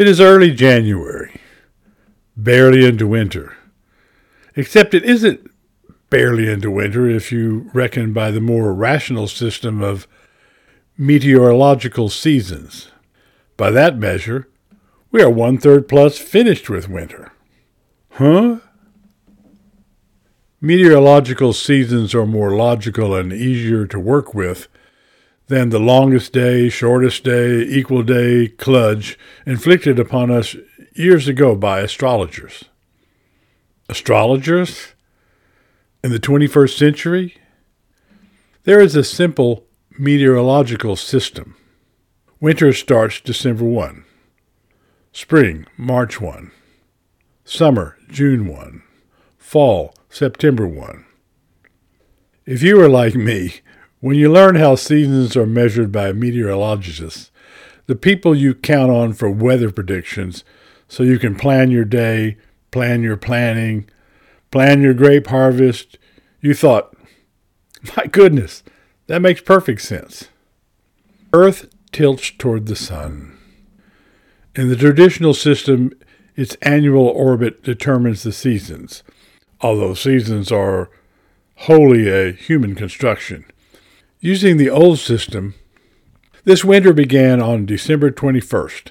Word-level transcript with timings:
It 0.00 0.08
is 0.08 0.18
early 0.18 0.52
January, 0.52 1.38
barely 2.34 2.86
into 2.86 3.06
winter. 3.06 3.54
Except 4.56 4.94
it 4.94 5.04
isn't 5.04 5.50
barely 6.08 6.50
into 6.50 6.70
winter 6.70 7.06
if 7.06 7.30
you 7.30 7.70
reckon 7.74 8.14
by 8.14 8.30
the 8.30 8.40
more 8.40 8.72
rational 8.72 9.28
system 9.28 9.82
of 9.82 10.08
meteorological 10.96 12.08
seasons. 12.08 12.90
By 13.58 13.70
that 13.72 13.98
measure, 13.98 14.48
we 15.10 15.20
are 15.20 15.28
one 15.28 15.58
third 15.58 15.86
plus 15.86 16.16
finished 16.16 16.70
with 16.70 16.88
winter. 16.88 17.32
Huh? 18.12 18.60
Meteorological 20.62 21.52
seasons 21.52 22.14
are 22.14 22.24
more 22.24 22.56
logical 22.56 23.14
and 23.14 23.34
easier 23.34 23.86
to 23.88 24.00
work 24.00 24.32
with 24.32 24.66
than 25.50 25.70
the 25.70 25.80
longest 25.80 26.32
day, 26.32 26.68
shortest 26.68 27.24
day, 27.24 27.62
equal 27.62 28.04
day 28.04 28.46
kludge 28.46 29.16
inflicted 29.44 29.98
upon 29.98 30.30
us 30.30 30.54
years 30.94 31.26
ago 31.26 31.56
by 31.56 31.80
astrologers. 31.80 32.66
Astrologers? 33.88 34.94
In 36.04 36.12
the 36.12 36.20
21st 36.20 36.78
century? 36.78 37.36
There 38.62 38.78
is 38.78 38.94
a 38.94 39.02
simple 39.02 39.64
meteorological 39.98 40.94
system. 40.94 41.56
Winter 42.38 42.72
starts 42.72 43.20
December 43.20 43.64
1, 43.64 44.04
spring 45.10 45.66
March 45.76 46.20
1, 46.20 46.52
summer 47.44 47.98
June 48.08 48.46
1, 48.46 48.82
fall 49.36 49.94
September 50.08 50.68
1. 50.68 51.04
If 52.46 52.62
you 52.62 52.80
are 52.80 52.88
like 52.88 53.16
me, 53.16 53.60
when 54.00 54.16
you 54.16 54.32
learn 54.32 54.56
how 54.56 54.74
seasons 54.74 55.36
are 55.36 55.46
measured 55.46 55.92
by 55.92 56.12
meteorologists, 56.12 57.30
the 57.86 57.94
people 57.94 58.34
you 58.34 58.54
count 58.54 58.90
on 58.90 59.12
for 59.12 59.30
weather 59.30 59.70
predictions 59.70 60.42
so 60.88 61.02
you 61.02 61.18
can 61.18 61.34
plan 61.34 61.70
your 61.70 61.84
day, 61.84 62.36
plan 62.70 63.02
your 63.02 63.16
planning, 63.16 63.88
plan 64.50 64.80
your 64.80 64.94
grape 64.94 65.26
harvest, 65.28 65.98
you 66.40 66.54
thought, 66.54 66.96
my 67.96 68.06
goodness, 68.06 68.62
that 69.06 69.20
makes 69.20 69.40
perfect 69.40 69.82
sense. 69.82 70.28
Earth 71.32 71.68
tilts 71.92 72.30
toward 72.30 72.66
the 72.66 72.76
sun. 72.76 73.36
In 74.56 74.68
the 74.68 74.76
traditional 74.76 75.34
system, 75.34 75.92
its 76.36 76.56
annual 76.62 77.06
orbit 77.06 77.62
determines 77.62 78.22
the 78.22 78.32
seasons, 78.32 79.02
although 79.60 79.94
seasons 79.94 80.50
are 80.50 80.90
wholly 81.56 82.08
a 82.08 82.32
human 82.32 82.74
construction. 82.74 83.44
Using 84.22 84.58
the 84.58 84.68
old 84.68 84.98
system, 84.98 85.54
this 86.44 86.62
winter 86.62 86.92
began 86.92 87.40
on 87.40 87.64
December 87.64 88.10
21st, 88.10 88.90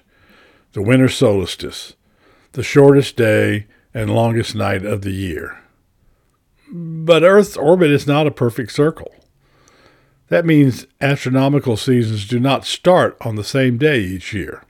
the 0.73 0.81
winter 0.81 1.07
solstice, 1.07 1.93
the 2.53 2.63
shortest 2.63 3.15
day 3.15 3.67
and 3.93 4.09
longest 4.09 4.55
night 4.55 4.83
of 4.83 5.03
the 5.03 5.11
year. 5.11 5.61
But 6.71 7.21
Earth's 7.21 7.55
orbit 7.55 7.91
is 7.91 8.07
not 8.07 8.25
a 8.25 8.31
perfect 8.31 8.71
circle. 8.71 9.13
That 10.29 10.47
means 10.47 10.87
astronomical 10.99 11.77
seasons 11.77 12.27
do 12.27 12.39
not 12.39 12.65
start 12.65 13.15
on 13.21 13.35
the 13.35 13.43
same 13.43 13.77
day 13.77 13.99
each 13.99 14.33
year. 14.33 14.63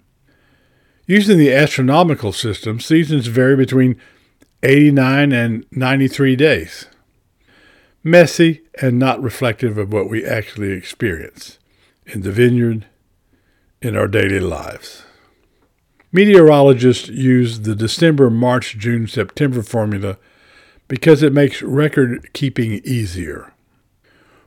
Using 1.05 1.37
the 1.37 1.53
astronomical 1.53 2.33
system, 2.33 2.81
seasons 2.81 3.27
vary 3.27 3.55
between 3.55 3.95
89 4.61 5.31
and 5.31 5.65
93 5.71 6.35
days 6.35 6.87
messy 8.03 8.61
and 8.81 8.97
not 8.97 9.21
reflective 9.21 9.77
of 9.77 9.91
what 9.91 10.09
we 10.09 10.25
actually 10.25 10.71
experience 10.71 11.59
in 12.05 12.21
the 12.21 12.31
vineyard, 12.31 12.85
in 13.81 13.95
our 13.95 14.07
daily 14.07 14.39
lives. 14.39 15.03
Meteorologists 16.11 17.07
use 17.07 17.61
the 17.61 17.75
December, 17.75 18.29
March, 18.29 18.77
June, 18.77 19.07
September 19.07 19.61
formula 19.61 20.17
because 20.87 21.21
it 21.21 21.31
makes 21.31 21.61
record 21.61 22.33
keeping 22.33 22.81
easier. 22.83 23.53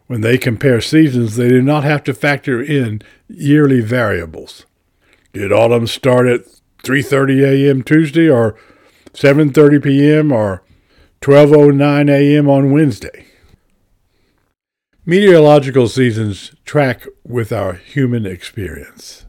When 0.08 0.22
they 0.22 0.36
compare 0.36 0.80
seasons, 0.80 1.36
they 1.36 1.48
do 1.48 1.62
not 1.62 1.84
have 1.84 2.02
to 2.04 2.14
factor 2.14 2.60
in 2.60 3.00
yearly 3.28 3.80
variables. 3.80 4.66
Did 5.32 5.52
autumn 5.52 5.86
start 5.86 6.26
at 6.26 6.40
3:30 6.82 7.68
a.m. 7.68 7.82
Tuesday 7.82 8.28
or 8.28 8.56
7:30 9.14 9.82
p.m. 9.82 10.32
or 10.32 10.62
12:09 11.20 12.10
a.m. 12.10 12.48
on 12.48 12.72
Wednesday? 12.72 13.26
Meteorological 15.04 15.88
seasons 15.88 16.54
track 16.64 17.08
with 17.24 17.50
our 17.50 17.72
human 17.72 18.24
experience. 18.24 19.26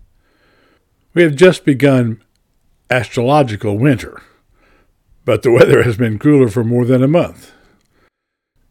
We 1.15 1.23
have 1.23 1.35
just 1.35 1.65
begun 1.65 2.23
astrological 2.91 3.79
winter, 3.79 4.21
but 5.25 5.41
the 5.41 5.49
weather 5.49 5.81
has 5.81 5.97
been 5.97 6.19
cooler 6.19 6.47
for 6.47 6.63
more 6.63 6.85
than 6.85 7.01
a 7.01 7.07
month. 7.07 7.53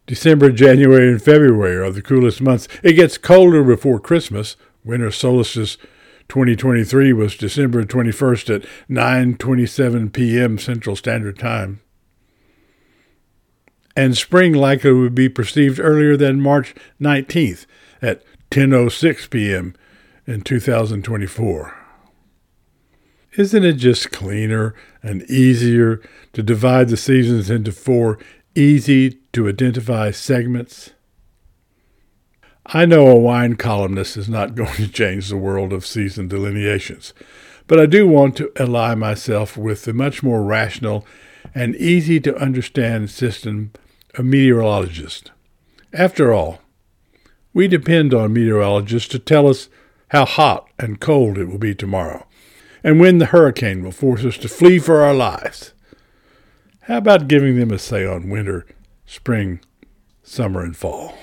December, 0.06 0.52
January, 0.52 1.08
and 1.08 1.20
February 1.20 1.76
are 1.76 1.90
the 1.90 2.02
coolest 2.02 2.40
months. 2.40 2.68
It 2.84 2.92
gets 2.92 3.18
colder 3.18 3.64
before 3.64 3.98
Christmas. 3.98 4.54
Winter 4.84 5.10
solstice 5.10 5.78
2023 6.28 7.12
was 7.12 7.36
December 7.36 7.82
21st 7.82 8.54
at 8.54 8.68
9:27 8.88 10.12
p.m. 10.12 10.56
Central 10.56 10.94
Standard 10.94 11.36
Time 11.36 11.80
and 13.96 14.16
spring 14.16 14.52
likely 14.52 14.92
would 14.92 15.14
be 15.14 15.28
perceived 15.28 15.78
earlier 15.78 16.16
than 16.16 16.40
March 16.40 16.74
19th 17.00 17.66
at 18.00 18.22
10:06 18.50 19.30
p.m. 19.30 19.74
in 20.26 20.42
2024. 20.42 21.74
Isn't 23.36 23.64
it 23.64 23.74
just 23.74 24.12
cleaner 24.12 24.74
and 25.02 25.22
easier 25.22 26.02
to 26.34 26.42
divide 26.42 26.88
the 26.88 26.98
seasons 26.98 27.48
into 27.48 27.72
four 27.72 28.18
easy 28.54 29.20
to 29.32 29.48
identify 29.48 30.10
segments? 30.10 30.90
I 32.66 32.84
know 32.84 33.08
a 33.08 33.16
wine 33.16 33.56
columnist 33.56 34.16
is 34.16 34.28
not 34.28 34.54
going 34.54 34.74
to 34.74 34.88
change 34.88 35.28
the 35.28 35.36
world 35.36 35.72
of 35.72 35.86
season 35.86 36.28
delineations, 36.28 37.14
but 37.66 37.80
I 37.80 37.86
do 37.86 38.06
want 38.06 38.36
to 38.36 38.52
ally 38.56 38.94
myself 38.94 39.56
with 39.56 39.84
the 39.84 39.94
much 39.94 40.22
more 40.22 40.42
rational 40.42 41.06
and 41.54 41.76
easy 41.76 42.20
to 42.20 42.36
understand 42.36 43.10
system 43.10 43.72
of 44.14 44.24
meteorologists. 44.24 45.30
After 45.92 46.32
all, 46.32 46.60
we 47.52 47.68
depend 47.68 48.14
on 48.14 48.32
meteorologists 48.32 49.08
to 49.10 49.18
tell 49.18 49.46
us 49.46 49.68
how 50.08 50.24
hot 50.24 50.68
and 50.78 51.00
cold 51.00 51.38
it 51.38 51.46
will 51.46 51.58
be 51.58 51.74
tomorrow, 51.74 52.26
and 52.82 53.00
when 53.00 53.18
the 53.18 53.26
hurricane 53.26 53.82
will 53.82 53.92
force 53.92 54.24
us 54.24 54.38
to 54.38 54.48
flee 54.48 54.78
for 54.78 55.02
our 55.02 55.14
lives. 55.14 55.72
How 56.82 56.98
about 56.98 57.28
giving 57.28 57.58
them 57.58 57.70
a 57.70 57.78
say 57.78 58.04
on 58.04 58.28
winter, 58.28 58.66
spring, 59.06 59.60
summer, 60.22 60.62
and 60.62 60.76
fall? 60.76 61.16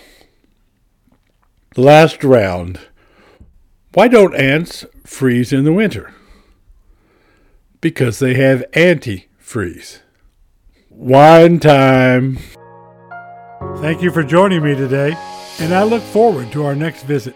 The 1.76 1.82
last 1.82 2.24
round. 2.24 2.80
Why 3.94 4.08
don't 4.08 4.36
ants 4.36 4.86
freeze 5.04 5.52
in 5.52 5.66
the 5.66 5.74
winter? 5.74 6.14
Because 7.82 8.20
they 8.20 8.36
have 8.36 8.64
antifreeze. 8.72 10.00
Wine 10.90 11.60
time. 11.60 12.40
Thank 13.78 14.02
you 14.02 14.12
for 14.12 14.24
joining 14.24 14.64
me 14.64 14.74
today, 14.74 15.16
and 15.60 15.74
I 15.74 15.84
look 15.84 16.02
forward 16.02 16.52
to 16.52 16.66
our 16.66 16.76
next 16.76 17.04
visit. 17.04 17.36